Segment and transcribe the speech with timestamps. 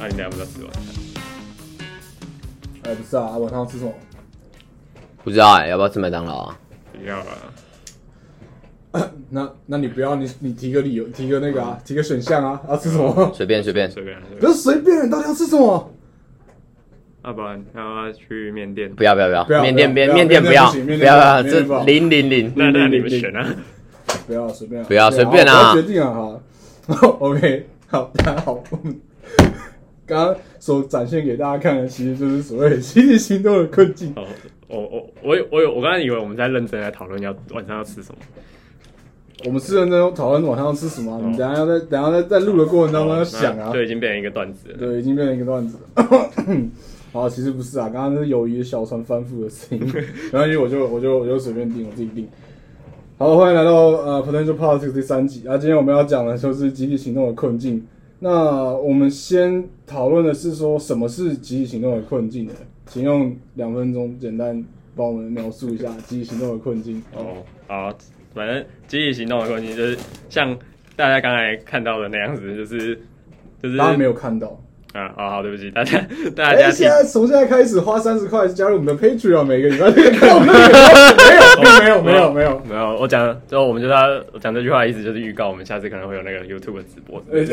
[0.00, 0.82] 啊，你等下不知道吃晚餐？
[2.84, 3.92] 哎，不是啊，晚上要吃什么？
[5.22, 6.58] 不知道哎、要不要吃麦当劳啊？
[6.98, 7.18] 不要
[8.92, 13.30] 啊， 那那你不要，你你提个理由，提个那个啊，提个选项啊，要吃什么？
[13.34, 14.52] 随便随便，随便随不便。
[14.52, 15.92] 是随便，你到底要吃什么？
[17.22, 18.90] 要不然要要去面店？
[18.94, 23.46] 不要不要不要，不要面店不要面店不要，面店不行面不要不要，店不行面店不好这零零零，那那你们选啊。
[24.26, 26.40] 不要随便啊，不要随便啊好我要决定啊，
[26.88, 28.98] 好， OK，好，大家好，我们
[30.10, 34.12] 刚刚所展现给大家看的，其实就是所谓的集体行动的困境。
[34.16, 34.26] 哦，
[34.68, 38.18] 我我我有我有，我刚才以为我们在认真在讨论要晚上要吃什么。
[39.46, 44.76] 我们是认真讨论晚上要吃什么啊，你等下要在等下在在录的过程当中要想啊就已经变成一个段子了。
[44.76, 46.04] 对，已经变成一个段子了。
[47.10, 49.92] 好，其实不是啊，刚刚是友谊的小船翻覆的声音，
[50.30, 52.28] 然后因为我就我就我就随便定，我自己定。
[53.16, 57.82] 好，欢迎来到呃 Potential Politics 第三集啊，今天我们要讲的就是集体行动的困境。
[58.22, 58.30] 那
[58.76, 62.52] 我们先讨论的是说什么是集体行动的困境呢？
[62.86, 64.62] 请用两分钟简单
[64.94, 67.02] 帮我们描述一下集体行动的困境。
[67.14, 67.90] 哦，好，
[68.34, 70.54] 反正集体行动的困境就是像
[70.96, 73.00] 大家刚才看到的那样子，就是
[73.62, 74.60] 就是大家没有看到。
[74.92, 75.98] 啊，好好，对不起大家，
[76.34, 80.54] 大哎、家听现在从现在开始花三十块加入我们的 Patreon，每个礼拜 都可以看我们的
[81.80, 82.60] 没有，没有，没有，没有。
[82.70, 84.00] 没有， 我讲之后我们就要
[84.32, 87.22] 我讲这句话的意思就是预告我们下次可能会有那个 YouTube 的直播。
[87.30, 87.44] 呃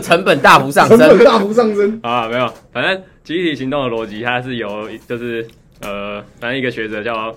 [0.00, 1.98] 成本大幅上成本升，大幅上升。
[2.02, 5.46] 啊，没有，反正集体行动的逻辑，它是由就是
[5.82, 7.34] 呃，反正一个学者叫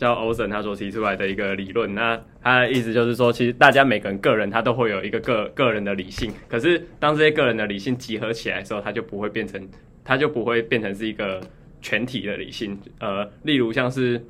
[0.00, 1.94] 叫欧森他所提出来的一个理论。
[1.94, 9.68] 那他的意思就是说，其实大家每个人个人他都会有一个个个人的理性，可是当这些个人的理性集合起来的时候，它就不会变成，
[10.02, 11.40] 它就不会变成是一个
[11.82, 12.76] 全体的理性。
[12.98, 14.24] 呃，例如像是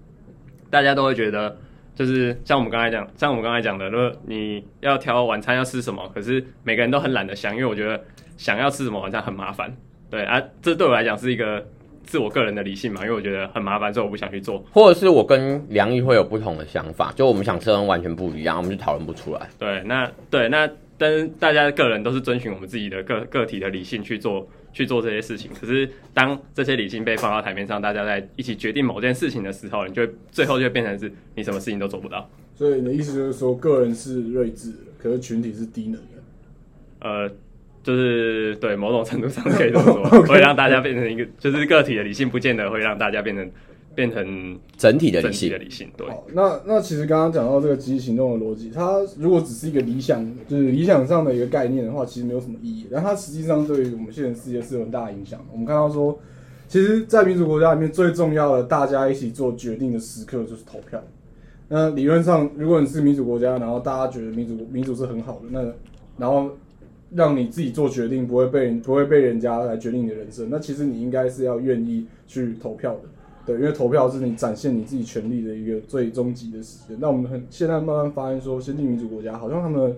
[0.69, 1.57] 大家都会觉得。
[1.93, 8.03] 就是像我们刚才讲，像我们刚才讲的，如果你要挑晚餐要吃什么，可是每个人都很懒得想，因为我觉得
[8.39, 9.71] 想要吃什么晚餐很麻烦。
[10.09, 11.63] 对啊，这对我来讲是一个
[12.11, 14.59] 自我个人的理性嘛，因为我觉得很麻烦，所以我不想去做。
[14.73, 19.49] 或者是我跟梁毅会有不同的想法，就我们想吃的东西完全不一样，我们就讨论不出来。
[19.61, 25.53] 对，那对那但是大家个人都是遵循我们自己的个个体的理性去做去做这些事情。
[25.61, 32.29] 可是当这些理性被放到台面上，大家在一起决定某件事情的时候，你就会最后就会变成是你什么事情都做不到。
[32.57, 36.09] 所以你的意思就是说，个人是睿智的，可是群体是低能的。
[37.03, 37.31] 呃，
[37.91, 43.51] 就是对某种程度上可以这么说 会让大家变成一个，就是个体的理性，不见得会让大家变成
[43.97, 45.89] 变成整体的理性整体的，理性。
[45.97, 52.87] 对，好，那那其实刚刚讲到这个集体行动的逻辑，它如果只是一个理想，就是理想上的一个概念的话，其实没有什么意义。
[52.93, 55.47] 但它实际上对于我们现实世界是有很大影响的。
[55.51, 56.17] 我们看到说，
[56.69, 61.03] 其实，在民主国家里面最重要的，大家一起做决定的时刻就是投票。
[61.69, 65.65] 那理论上，如果你是民主国家，然后大家觉得民主民主是很好的，那
[66.17, 66.51] 然后
[67.15, 73.01] 让你自己做决定，不会被不会被人家来决定你的人生，那其实你应该是要愿意去投票的。
[73.47, 76.97] 对，因为投票是你展现你自己权利的一个最终极的时间。
[77.01, 79.97] 那我们很现在慢慢发现说，先进民主国家好像他们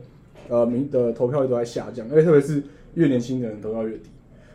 [0.49, 2.63] 呃民的投票率都在下降，而且特别是
[2.95, 4.11] 越年轻的人投票越低。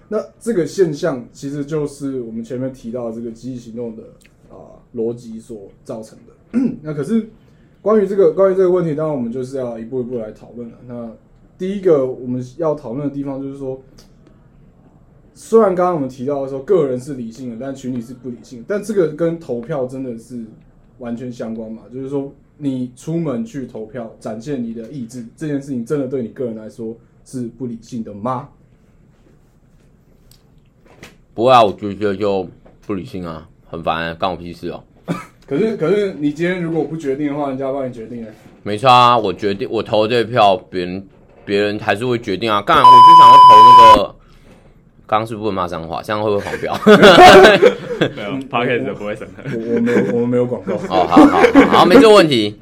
[0.09, 4.03] 那这个现象其实就是我们前面提到的这个集体行动的
[4.49, 6.59] 啊逻辑所造成的。
[6.81, 7.27] 那可是
[7.81, 10.77] 关于这个关于这个问题，当然我们就是要一步一步来讨论了。
[10.87, 11.11] 那
[11.57, 13.81] 第一个我们要讨论的地方就是说，
[15.33, 20.45] 虽然刚刚我们提到的说个人是理性的，但群体是不理性的，但这个跟投票真的是
[20.99, 21.83] 完全相关嘛？
[21.93, 26.95] 就是说，你出门去投票，展现你的意志，这件事情真的对你个人来说
[27.25, 28.49] 是不理性的吗？
[31.33, 32.47] 不会啊，我觉得就
[32.85, 34.83] 不理性啊，很烦、干我屁事哦。
[35.47, 38.31] 可是，可是你今天如果不决定的话，人家帮你决定了。
[38.63, 41.07] 没差啊，我决定我投这票，别人
[41.47, 42.61] 别人还是会决定啊。
[42.61, 44.15] 干，我就想要投那个，
[45.07, 46.01] 刚刚是不是骂脏话？
[46.03, 46.79] 这样会不会黄标？
[48.15, 49.43] 没有 p o c a s 不会审核。
[49.57, 50.75] 我我没有，我们没有广告。
[50.75, 52.59] 哦，好好好，好，没这个问题。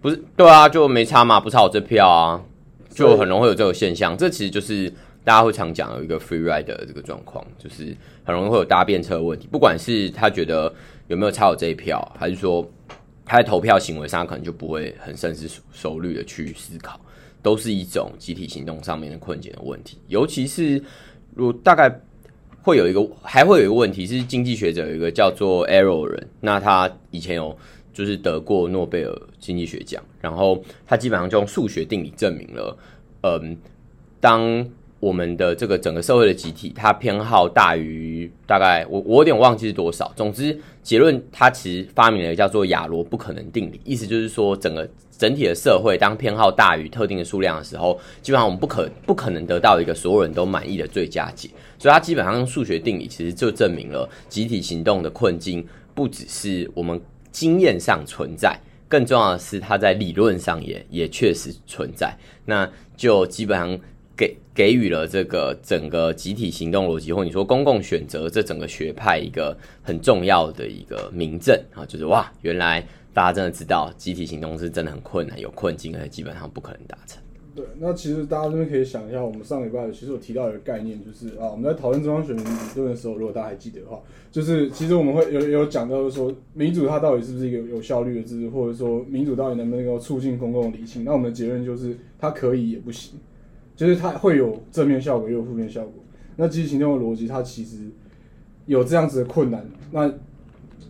[0.00, 2.40] 不是，对啊，就没差嘛，不差我这票啊，
[2.94, 4.16] 就很容易会有这种现象。
[4.16, 4.88] 这其实就是
[5.24, 9.48] 大家会常讲有一个 free ride 的这个状况，就是很容易会有搭便车的问题。
[9.50, 10.72] 不管是他觉得
[11.08, 12.64] 有没有差我这一票，还是说
[13.24, 17.00] 他在投票行为上可能就不会很深思熟虑的去思考，
[17.42, 19.98] 都是一种集体行动上面的困境的问题。
[20.08, 20.82] 尤其是
[21.34, 21.88] 如大概
[22.62, 27.56] 会有一个，还会有一个问题是经济学者有一个叫做 Arrow 人，那他以前有
[27.92, 32.78] 就是得过诺贝尔经济学奖，然后他基本上就用数学定理证明了，
[33.22, 33.56] 嗯，
[34.20, 34.68] 当
[35.00, 40.12] 我们的这个整个社会的集体，它偏好大于大概我我有点忘记是多少。
[40.16, 51.48] 总之，结论它其实发明了叫做亚罗不可能定理，意思就是说，整个整体的社会当偏好大于特定的数量的时候，基本上我们不可不可能得到一个所有人都满意的最佳解。
[51.78, 58.58] 所以，它基本上用数学定理其实就证明了集体行动的困境不只是我们经验上存在，
[58.88, 62.12] 更重要的是它在理论上也也确实存在。
[62.46, 63.78] 那就基本上。
[64.18, 72.84] 给给予了这个整个集体行动逻辑，或你说公共选择这整个学派一个很重要的一个明证啊，就是哇，原来
[73.14, 77.22] 大家真的知道集体行动是真的很困难，有困境，而且基本上不可能达成。
[77.54, 84.00] 对，那其实大家这边可以想一下，我们上礼拜其实有提到一个概念，就是啊，我们在讨论中央选民理论的时候，如果大家还记得的话，
[84.32, 91.04] 就是其实我们会有有讲到说，民主它到底是不是一个有效率的制度，或者说民主到底能不能够促进公共理性？
[91.04, 93.18] 那我们的结论就是它可以也不行。
[93.78, 95.92] 就是它会有正面效果，也有负面效果。
[96.34, 97.76] 那集体行动的逻辑，它其实
[98.66, 99.64] 有这样子的困难。
[99.92, 100.12] 那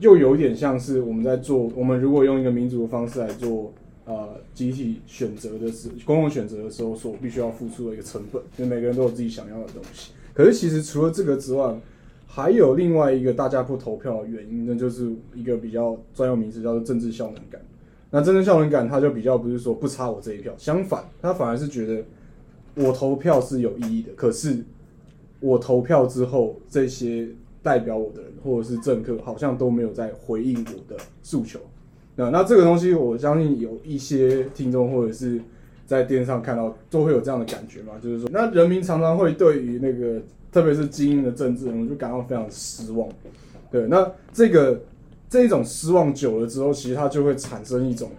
[0.01, 3.75] 又有点像是我们在做，我们如果用一个民主的方式来做，
[4.07, 8.41] 呃，集体选择的时，公共选择的时候，所必须要付出的一个成本。
[8.57, 10.13] 就每个人都有自己想要的东西。
[10.33, 11.79] 可是其实除了这个之外，
[12.27, 17.61] 还有另外一个大家不投票的原因，那就是一个比较专用名词，叫做政治效能感。
[18.11, 22.03] 那政治效能感，它就比较不是说不差我这一票，相反，它反而是觉得。
[22.79, 24.65] 我投票是有意义的，可是
[25.41, 27.29] 我投票之后，这些
[27.63, 31.59] 代表我的人或者是政客，好像都没有在回应我的诉求。
[32.15, 35.41] 那那这个东西，我相信有一些听众或者是
[35.87, 40.21] 在电视上看到，都会有这样的感觉嘛，就是说，那人民常常会对于那个，
[40.53, 43.09] 特别是精英的政治人物，就感到非常失望。
[43.73, 44.81] 对，那这个
[45.29, 48.11] 这种失望久了之后，其实它就会产生一种，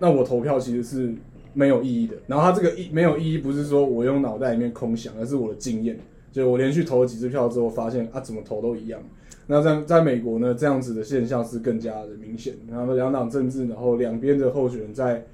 [0.00, 1.14] 那我投票其实是。
[1.54, 2.14] 没有意义的。
[2.26, 5.98] 然后它这个意没有意义，不是说我用脑袋里面空想，而是我的经验。
[6.30, 9.00] 就我连续投了几次票之后，发现啊，怎么投都一样。
[9.46, 12.54] 那在在美国呢，这样子的现象是更加的明显。
[12.68, 15.24] 然后两党政治，然后两边的候选人在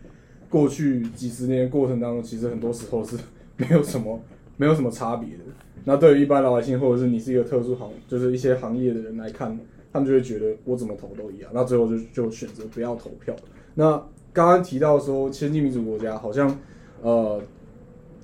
[0.49, 3.17] 过去几十年过程当中，其实很多时候是
[3.57, 4.21] 没有什么
[4.57, 5.45] 没有什么差别的。
[5.85, 9.59] 那对于一般老百姓，或者是你是一个特殊行，就是一些行业的人来看，
[9.91, 11.51] 他们就会觉得我怎么投都一样。
[11.55, 13.35] 那最后就就选择不要投票。
[13.75, 16.57] 那刚刚提到说，先进民主国家好像，
[17.03, 17.43] 呃，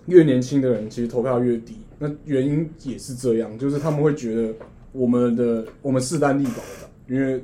[0.07, 1.79] 越年轻的人其实投票越低。
[1.99, 4.55] 那原因也是这样，就是他们会觉得
[4.93, 7.43] 我们的我们势单力薄的，因为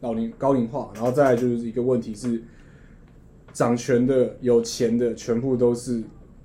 [0.00, 2.42] 老龄高龄化，然后再来就是一个问题是，
[3.52, 6.02] 掌权的有钱的全部都是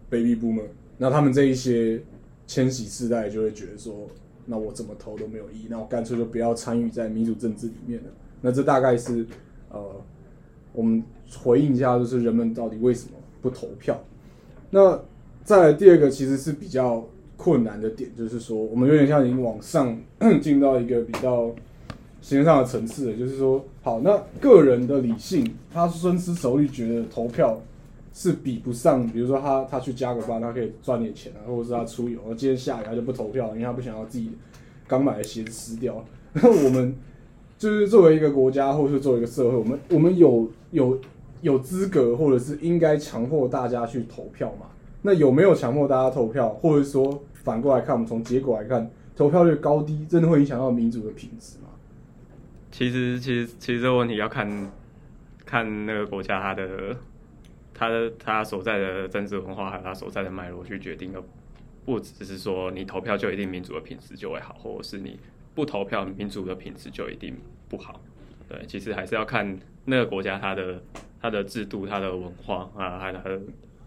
[0.10, 2.02] baby boomer，那他们这一些
[2.48, 4.08] 千禧世代就会觉得说，
[4.46, 8.10] 那我怎么投都没有意义，那我干脆就不要参与在民主政治里面了。
[8.40, 9.26] 那这大概是
[9.70, 10.02] 呃。
[10.74, 11.04] 我们
[11.44, 14.00] 回应一下，就是人们到底为什么不投票？
[14.70, 15.00] 那
[15.44, 19.98] 再来第二个，其实是比较困难的点，就是说，我们有点像已经往上
[20.42, 21.54] 进到一个比较
[22.22, 23.18] 形式上的层次了。
[23.18, 27.60] 就是说，好，那个人的理性，他深思熟虑，觉得投票
[28.14, 34.32] 是比不上，比如说他他去加个班，他可以赚点钱啊，或者是他出游，今天下雨他就不投票，因为他不想要自己
[34.88, 36.06] 刚买的鞋子湿掉。
[36.34, 36.96] 那我们。
[37.62, 41.00] 就是作为一个国家，或是作为一个社会，我们我们有有
[41.42, 44.66] 有资格，或者是应该强迫大家去投票嘛？
[45.04, 51.70] 那有没有强迫大家投票，或者说反过来看，我们从结果来看，投票率高低真的会影响到民主的品质吗？
[52.72, 54.72] 其实，其实，其实这个问题要看
[55.46, 56.98] 看那个国家它的
[57.76, 61.22] 它的它所在的政治文化，还有它所在的脉络去决定的，
[61.86, 65.20] 不只是说你投票就一定民主的品质就会好，或者是你。
[65.54, 67.36] 不投票，民主的品质就一定
[67.72, 68.02] 不好。
[68.50, 70.84] 对，其实还是要看那个国家它的
[71.22, 73.40] 它的制度、它的文化啊，还有它的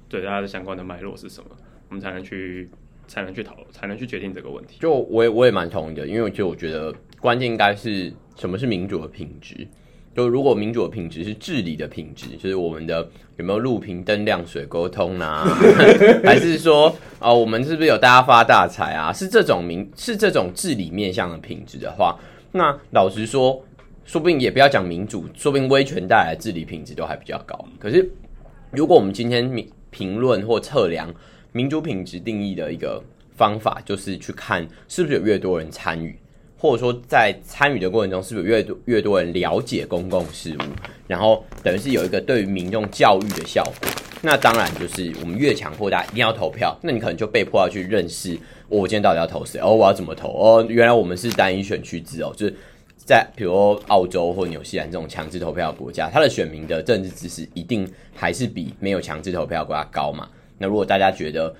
[0.09, 1.51] 对它的相关的脉络是什么，
[1.91, 2.71] 我们才能去
[3.07, 4.79] 才能去讨，才能去决定这个问题。
[4.81, 9.69] 就我也我也蛮同意的，因为就我觉得关键应该是什么是民主的品质。
[10.17, 15.45] 就如果民主的品质是治理的品质，就是我们的有没有路平灯亮水沟通啊，
[16.25, 19.13] 还是说啊，我们是不是有大家发大财啊？
[19.13, 22.17] 是这种民是这种治理面向的品质的话，
[22.53, 23.64] 那老实说，
[24.05, 27.59] 说不定也不要讲民主，说不定威权带来的治理品质都还比较高。
[27.79, 28.09] 可是，
[28.71, 29.51] 如果我们今天
[29.91, 31.13] 评论或测量
[31.53, 33.03] 民主品质定义的一个
[33.37, 36.17] 方法，就是去看是不是有越多人参与。
[36.57, 40.63] 或者说，在参与的过程中，是不是有越多越多人了解公共事务，
[41.07, 43.91] 然后等于是有一个对于民众教育的效果？
[44.23, 49.61] 那当然就是我们越强迫大家一定要投票，那你可能就被迫要去认识，我今天到底要投谁？
[49.61, 50.29] 哦，我要怎么投？
[50.31, 52.55] 哦，原来我们是单一选区制哦，就是
[53.05, 53.53] 在比如
[53.89, 60.29] 澳洲或纽西兰这种强制投票国家，他的选民的政治知识一定还是比没有强制投票国家高嘛？
[60.59, 61.55] 那如果大家觉得，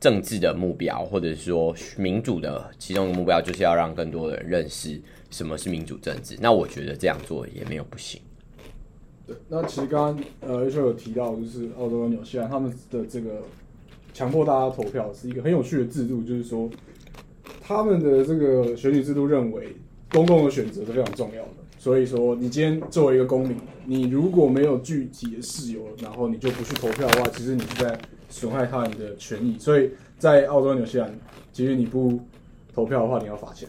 [0.00, 6.36] 政治的目标，或者说民主的其中一个目标，就是要让更多的人认识什么是民主政治。
[6.40, 8.20] 那我觉得这样做也没有不行。
[9.26, 13.42] 对，那其实刚刚呃，又有提到，就是澳洲跟纽西兰他们的这个
[14.14, 16.70] 强迫大家投票是一个很有趣的制度，就是说
[17.60, 19.74] 他们的这个选举制度认为
[20.12, 21.50] 公共的选择是非常重要的。
[21.78, 27.98] 所以说，你今天作为一个公民，你如果没有具体的事由，然后你就不去投票的话，其实你是在
[28.28, 29.56] 损害他人的权益。
[29.58, 31.12] 所以在澳洲、纽西兰，
[31.52, 32.18] 其实你不
[32.74, 33.68] 投票的话，你要罚钱。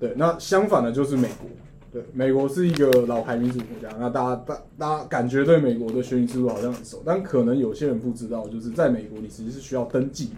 [0.00, 1.48] 对，那相反的就是美国。
[1.92, 10.30] 对，美国是一个老牌民主国家，那大家大大家感觉对美国的选举制度好像很熟，但可能有些人不知道，就是在美国，你其实是需要登记，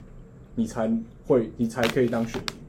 [0.54, 0.86] 你才
[1.26, 2.65] 会你才可以当选民，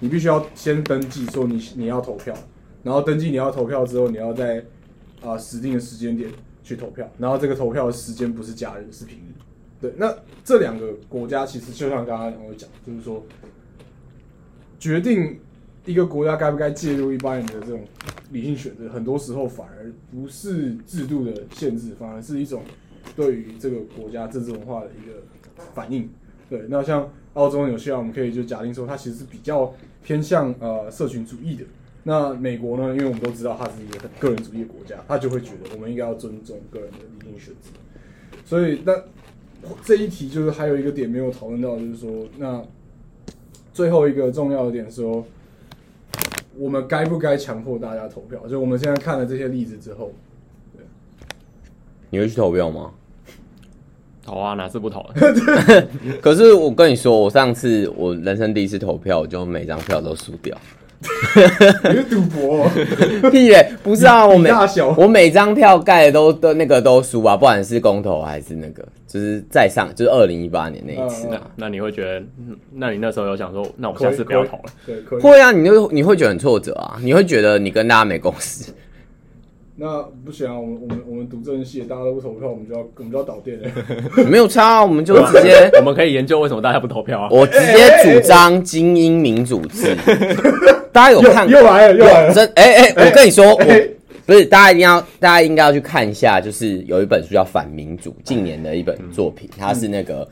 [0.00, 2.34] 你必须要先登记说你你要投票。
[2.82, 4.64] 然后登记你要投票之后，你要在
[5.20, 6.30] 啊指定的时间点
[6.62, 7.10] 去投票。
[7.18, 9.32] 然后这个投票的时间不是假日，是平日。
[9.80, 13.24] 对，那这两个国家其实就像刚刚我讲，就是说
[14.78, 15.38] 决定
[15.84, 17.84] 一个国家该不该介入一般人的这种
[18.30, 22.62] 理性选择，很多时候反而不是制度的限制，反而是一种
[23.16, 25.22] 对于这个国家政治文化的一个
[25.74, 26.08] 反应。
[26.48, 31.64] 对，那像澳洲、纽西兰，我们可以就假定说，它其实是比较偏向呃社群主义的。
[32.02, 32.94] 那美国呢？
[32.94, 37.70] 因为我们都知道它是一个很个人主义的国家，他就会觉得我们应该要尊重个人的理性选择。
[38.44, 38.94] 所以，那
[39.82, 42.62] 这一题就是还有一个点没有讨论到，就是说，那
[43.72, 45.26] 最后一个重要的点说，
[46.56, 48.46] 我们该不该强迫大家投票？
[48.46, 50.12] 就我们现在看了这些例子之后，
[50.76, 50.84] 对，
[52.10, 52.92] 你会去投票吗？
[54.26, 55.06] 投啊，哪次不投？
[56.20, 60.56] 可是我跟你说，我上次我人生第一次投票，我就每张票都输掉。
[61.84, 62.68] 你是赌博？
[63.30, 63.70] 屁嘞！
[63.82, 71.28] 不是啊，我每大小我每张票盖的都都那个都输啊，不管是公投还是那个，就是在上，就是二零一八年那一次。
[71.30, 72.22] 那那你会觉得，
[72.72, 74.62] 那你那时候有想说，那我下次不要投了？
[74.86, 75.20] 对，可以。
[75.20, 78.72] 会啊，你就你会觉得很挫折啊，你会觉得你跟大家没共识。
[79.78, 83.68] 那不行啊，我们我们我们读政治系，大家都不投票，我们就要我们就要倒店了。
[84.24, 87.28] 没有差，啊我们就直接， 我们可以研究为什么大家不投票啊？
[87.30, 89.94] 我直接主张精英民主制。
[90.92, 91.46] 大家有看？
[91.46, 92.32] 又来了，又来了！
[92.32, 93.64] 真哎哎，我跟你说，我
[94.24, 100.26] 不是大家一定要，大家应该要去看一下，就是有一本书叫《反民主》，近年的一本作品，它是那个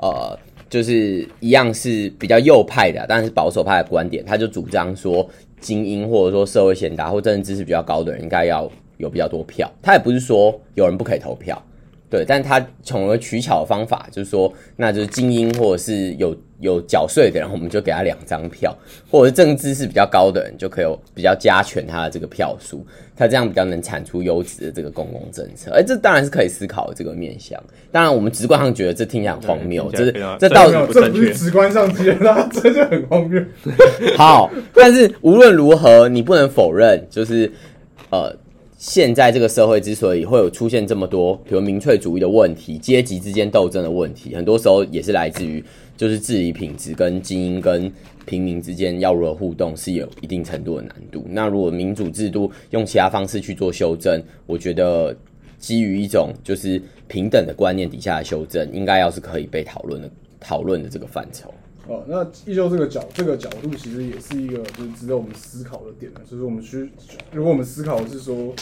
[0.00, 0.38] 呃，
[0.70, 5.28] 就是一样是比较右派的，但是保守派的观点，他就主张说，
[5.60, 9.70] 精英或者说社会贤达或政治知识比较高的人，应该要有比较多票。
[9.82, 11.62] 他也不是说有人不可以投票。
[12.08, 18.74] 对，但他从而取巧的方法就是说，那就是精英或者是有有缴税的人，我们就给他两张票，
[19.10, 22.86] 或者是政治是比较高的人，就可以比较加权他的这个票数，
[23.16, 25.72] 他这样比较能产出优质的这个公共政策。
[25.72, 27.60] 哎，这当然是可以思考的这个面向。
[27.90, 33.42] 当然，我们直观上觉得这听起来很荒谬，这是这到底这不是直观上觉得，这就很荒谬。
[34.16, 37.50] 好，但是无论如何，你不能否认，就是
[38.10, 38.32] 呃。
[38.78, 45.64] 现在这个社会之所以会有出现这么多，比如民粹主义的问题、阶级之间斗争的问题，很多时候也是来自于
[45.96, 47.90] 就是治理品质跟精英跟
[48.26, 51.24] 平民之间要如何互动是有一定程度的难度。
[51.30, 55.16] 那如果民主制度用其他方式去做修正，我觉得
[55.58, 61.50] 基于一种就是平等的观念底下的修正，应该要是可以被讨论的讨论的这个范畴。
[61.88, 66.90] 哦，那依旧这个角这个角度，其实也是一个就是值得我们思考的点就是我们需，
[67.32, 68.52] 如果我们思考是说，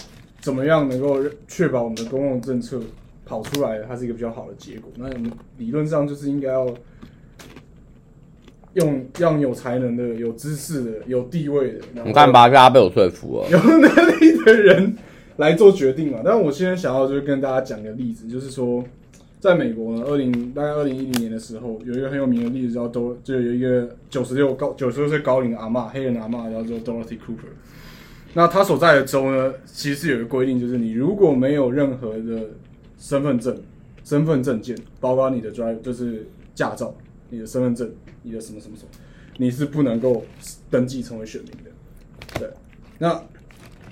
[0.42, 2.78] 怎么样能够确保我们的公共政策
[3.24, 4.90] 跑出来，它是一个比较好的结果。
[4.96, 6.68] 那我们理论上就是应该要
[8.74, 14.94] 用让有才能的、有知识的、有地位的，你看吧，大家被我说服了，有能力的人
[15.36, 16.20] 来做决定嘛。
[16.22, 18.84] 但我现在想要就是跟大家讲一个例子，就是说。
[19.44, 27.52] 在美国呢，二零大概二零一零年的时候，有一个很有名的例子叫都，就有一个九十六高九十六岁高龄的阿妈，黑人阿妈叫做 Dorothy Cooper。
[28.32, 32.52] 那他所在的州呢，其实有一个规定，就是你如果没有任何的
[32.96, 33.54] 身份证、
[34.02, 36.96] 身份证件，包括你的 drive 就是驾照、
[37.28, 38.88] 你的身份证、你的什么什么什么，
[39.36, 40.24] 你是不能够
[40.70, 42.40] 登记成为选民的。
[42.40, 42.48] 对，
[42.98, 43.22] 那。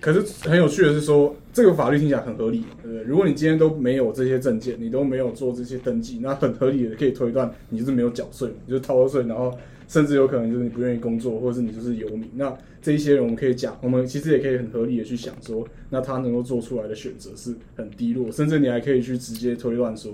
[0.03, 3.05] 可是很有趣的是说，这个法律听起来很合理，对不对？
[3.05, 9.57] 如果你今天都没有这些证件，你都没有做这些登记，那很合理的可以推断你就是没有缴税，你就是逃了税，然后
[9.87, 12.29] 甚至有可能就是你不愿意工作，或者是你就是游民。
[12.35, 20.11] 那这一些人我们可以讲，我们其实也可以很合理的去想说，那他能够做出来的选择是很低落，甚至你还可以去直接推断说，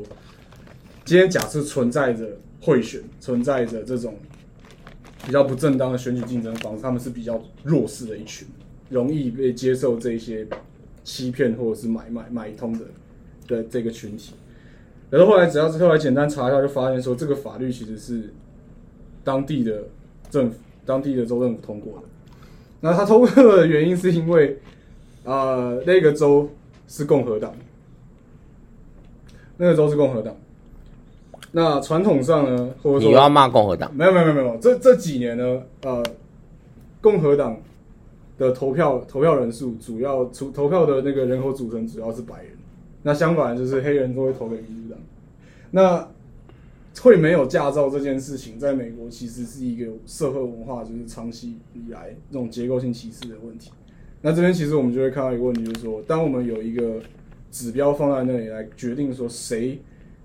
[1.06, 4.14] 今天假设存在着贿选，存在着这种
[5.24, 8.46] 比较不正当的选举竞争方式，他们是比较弱势的一群。
[8.88, 10.46] 容易被接受这些
[11.04, 12.84] 欺骗或者是买卖买通的
[13.46, 14.34] 的这个群体，
[15.10, 18.32] 然后后来只要是后来简单查一下，就发现说这个法律其实是
[19.24, 19.84] 当地的
[20.30, 22.08] 政府、当地的州政府通过的。
[22.80, 24.58] 那他通过的原因是因为，
[25.24, 26.48] 呃，那个州
[26.86, 27.54] 是共和党，
[29.56, 30.36] 那个州是共和党。
[31.50, 33.92] 那传统上呢，或者说你要骂共和党？
[33.96, 36.04] 没有没有没有没有，这这几年呢，呃，
[37.00, 37.58] 共和党
[38.38, 42.52] 的投票投票人数主要投投票的那个人口组成主要是白人，
[43.02, 44.98] 那相反就是黑人都会投给民主党。
[45.70, 46.08] 那
[47.00, 53.70] 会没有驾照这件事情，在美国其实是一个社会文化就是长期以来这种结构性歧视的问题。
[54.22, 57.00] 那这边其实我们就会看到一个问题，就是说，当我们有一个
[57.52, 59.78] 指标放在那里来决定说谁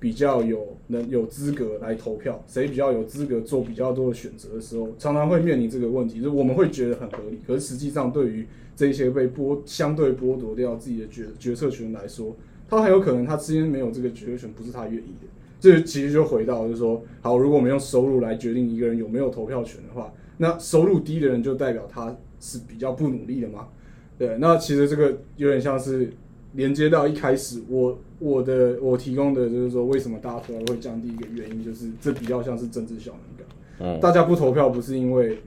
[0.03, 8.45] 比较有能有资格来投票，谁比较有资格做比较多的选择的时候，常常会面临这个问题，就是我们会觉得很合理，可是实际上对于
[8.75, 12.36] 这些被剥相对剥夺掉自己的决决策权来说，
[12.67, 15.27] 他很有可能他之间没有这个决策权，不是他愿意的。
[15.62, 23.69] 这其实就回到就是说，好，如果我们用收入来决定一个人有没有投票权的话，那收入低的人就代表他是比较不努力的吗？
[24.17, 26.12] 对，那其实这个有点像是
[26.55, 33.48] 连接到一开始我我的我提供的就是说，为什么大家投票会降低一个原因，就是这比较像是政治效能感。
[33.80, 35.39] 嗯，大家不投票不是因为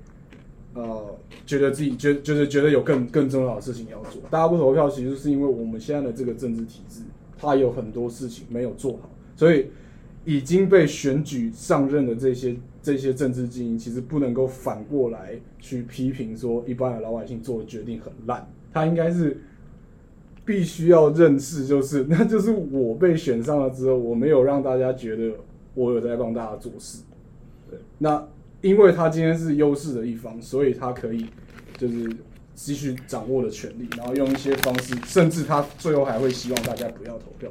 [0.75, 1.17] 呃
[1.47, 7.01] 觉得自己觉就是觉得有更更重要的事情要做，大家不投票其实是因为我们现在的这个政治体制，
[7.39, 9.69] 它有很多事情没有做好，所以
[10.27, 19.41] 已经被选举上任的这些这些政治精英，其实不能够反过来去批评说一般的老百姓做的决定很烂，他应该是。
[20.47, 25.33] 必须要认识，就是 那就是我被选上了之后，我没有让大家觉得
[25.75, 27.03] 我有在帮大家做事。
[27.69, 28.27] 对，那
[28.63, 31.27] 因为他今天是优势的一方，所以他可以
[31.77, 32.09] 就是
[32.55, 37.51] 继续掌握的权利，然后用一些方式，甚至他最后还会希望大家不要投票，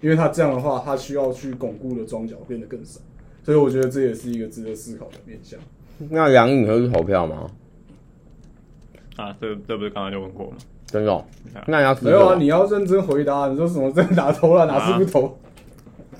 [0.00, 3.00] 因为他这样的话，他需要去巩固的庄脚变得更少。
[3.42, 5.58] 所以我觉得这也是一个值得思考的面向。
[6.10, 7.50] 那杨颖会去投票吗？
[9.16, 10.56] 啊，这这不是刚刚就问过吗？
[10.90, 11.24] 真的哦？
[11.66, 12.36] 那你要没有啊？
[12.38, 13.46] 你要认真回答。
[13.48, 15.38] 你说什么真打投了，哪次不投？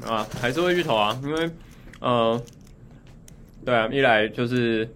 [0.07, 1.51] 啊，还是会去投啊，因为
[2.01, 2.41] 呃，
[3.65, 4.89] 对啊，一来就是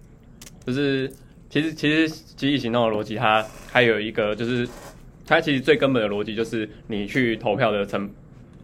[0.65, 1.11] 就是
[1.49, 4.67] 其实其实集体行动的逻辑，它还有一个就是
[5.27, 8.09] 它其实最根本的逻辑就是你去投票的成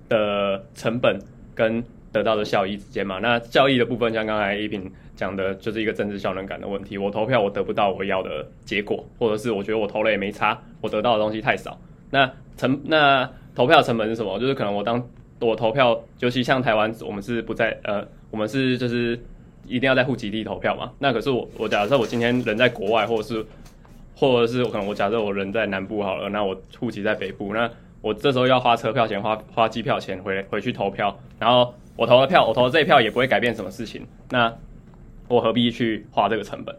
[0.07, 1.19] 的成本
[1.53, 3.19] 跟得到的效益之间嘛。
[3.19, 6.97] 那效益的部分，像刚才一平讲的，就是一个政治效能感的问题。
[6.97, 11.77] 我投票，我得不到我要的结果，或者是我觉得我投了也没差，我得到的东西太少。
[12.11, 14.39] 那成那投票成本是什么？
[14.39, 15.01] 就是可能我当
[15.39, 19.19] 我投票，尤其像台湾，我们是不在呃，我们是就是
[19.67, 20.91] 一定要在户籍地投票嘛。
[20.99, 23.45] 那可是我我假设我今天人在国外，或者是
[24.15, 27.69] 或者是我可能我假设我人在南部好了，那我户籍在北部，那
[28.01, 34.55] 我这时候要花车票钱、花花机票钱回回去投票，然后我投了票，我投了这一票也不会改变什么事情，那
[35.27, 36.73] 我何必去花这个成本？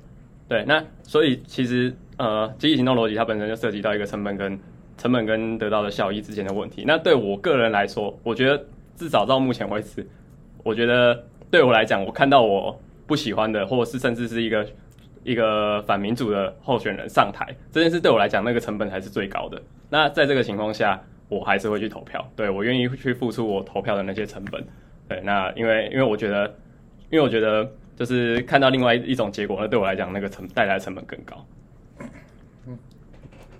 [0.48, 4.58] 对，那所以其实呃，集体行动逻辑它本身就涉及到一个成本跟
[4.96, 6.84] 成本跟得到的效益之间的问题。
[6.86, 8.64] 那对我个人来说，我觉得
[8.96, 10.06] 至少到目前为止，
[10.64, 14.66] 我觉得对我来讲，我看到我不喜欢的，或者是甚至是一个
[15.22, 19.60] 一个反民主的候选人上台，这件事对我来讲，那个成本还是最高的。
[19.90, 24.64] 那在这个情况下，我还是会去投票，对我愿意去付出我投票的那些成本。
[25.10, 26.46] 对，那因为因为我觉得，
[27.10, 31.44] 因为我觉得就是看到另外一种结果，那对我来讲，那个成带来的成本更高。
[32.68, 32.78] 嗯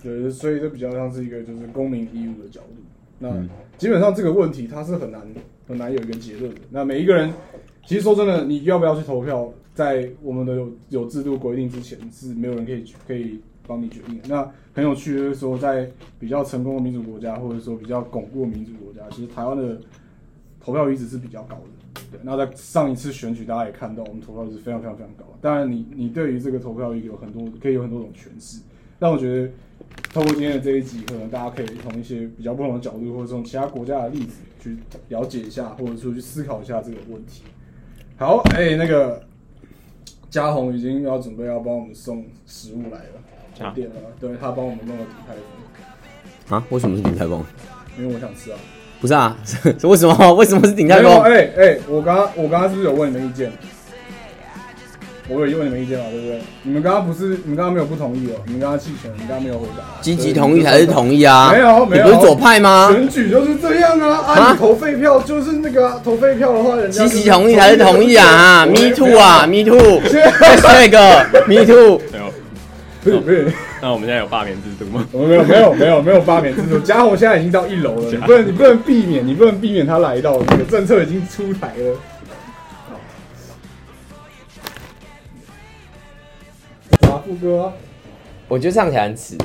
[0.00, 2.76] 对，所以这比较像是一个就是公民义务的角度。
[3.18, 3.28] 那
[3.76, 5.20] 基本上这个问题它是很难
[5.66, 6.60] 很难有一个结论的。
[6.70, 7.32] 那每一个人，
[7.84, 14.28] 其实说真的，你要不要去投票，在我们的有有制度规定之前，是没有人可以可以帮你决定的。
[14.28, 19.80] 那很有趣的就是说，在比较成功的民主国家，或者说比较巩固的民主国家，其实台湾的
[20.62, 22.03] 投票率值是比较高的。
[22.12, 25.25] 对，那在上一次选举，大家也看到，我们投票率是非常非常非常高。
[25.40, 28.61] 当然你，你对于这个投票率有很多可以有很多种诠释。
[28.99, 29.51] 但我觉得，
[30.12, 34.77] 透过今天的这一集，可能大家可以从一些比较不同的角度，或者从其他国家的例子去
[35.09, 37.42] 了解一下，或者说去思考一下这个问题。
[38.18, 39.23] 好，哎、那个
[40.29, 46.66] 嘉宏已经要准备要帮我们送食物来了，啊点了，对他帮我们弄了底泰丰，啊？
[46.68, 47.42] 为什么是鼎泰丰？
[47.99, 48.59] 因为我想吃啊。
[49.00, 50.14] 不是啊，是 为什么？
[50.34, 51.22] 为什么是顶泰没有，丰？
[51.32, 53.50] 哎、哎、我刚刚我刚刚是不是有问你们意见？
[55.32, 56.40] 我有问你们意见嘛，对不对？
[56.64, 59.84] 你们刚刚不是，你们刚刚没有不同意哦，你们刚刚弃权，你们刚刚没有回答。
[60.02, 61.52] 积极同意才是同意啊！
[61.52, 62.90] 没有没有你不是左派吗？
[62.92, 64.24] 选举就是这样啊！
[64.26, 70.00] 啊，投废票就是那个、啊、投废票的话，人家积极同意才是同意啊！Me too 啊！Me too！
[70.08, 72.00] 现再说一个 Me too！
[73.02, 75.06] 不是不是，那我们现在有罢免制度吗？
[75.12, 76.78] 我们没有没有没有没有罢免制度。
[76.80, 81.96] 嘉宏现在已经到一楼了， 你不能你不能避免，你不能避免他来到，这个政策已经出台了。
[87.26, 87.72] 副歌啊。
[88.48, 89.36] 我觉得唱起来很耻。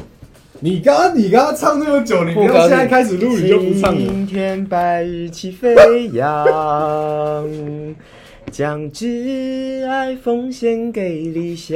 [0.61, 3.99] 你刚刚你刚刚唱那么久，你不要现在开始录你就不唱了。
[3.99, 7.45] 今天白日起飞扬，
[8.57, 11.75] 将挚爱奉献给理想，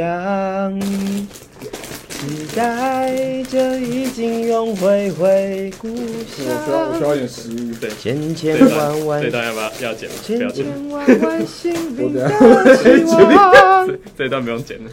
[0.80, 6.56] 期待着已经永回回故我需要
[6.88, 7.10] 我需乡。
[7.10, 7.76] 要一点食物。
[7.82, 10.10] 对，千千这万万段这段要不要要剪？
[10.10, 12.30] 不千要剪，千万万心灵的
[12.78, 13.86] 希望。
[13.86, 14.90] 这这段不用剪了。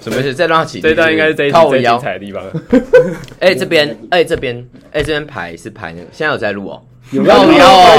[0.00, 0.32] 什么事？
[0.32, 0.80] 再让他起。
[0.80, 2.00] 这段应该是这一集靠我腰最精。
[2.00, 2.52] 彩的地方了。
[3.40, 6.80] 哎、这边，哎、这边，哎、这边排是排那个，现在有在录哦。
[7.10, 7.88] 有靠腰哦